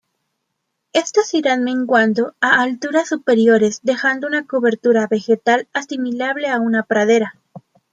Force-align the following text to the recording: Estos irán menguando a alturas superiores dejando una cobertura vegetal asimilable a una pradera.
Estos 0.93 1.35
irán 1.35 1.63
menguando 1.63 2.33
a 2.41 2.59
alturas 2.63 3.09
superiores 3.09 3.81
dejando 3.83 4.25
una 4.25 4.47
cobertura 4.47 5.05
vegetal 5.05 5.67
asimilable 5.73 6.49
a 6.49 6.59
una 6.59 6.81
pradera. 6.81 7.35